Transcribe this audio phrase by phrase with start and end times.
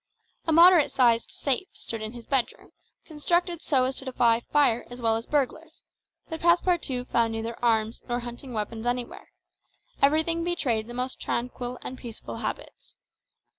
[0.47, 2.71] A moderate sized safe stood in his bedroom,
[3.05, 5.83] constructed so as to defy fire as well as burglars;
[6.27, 9.29] but Passepartout found neither arms nor hunting weapons anywhere;
[10.01, 12.95] everything betrayed the most tranquil and peaceable habits.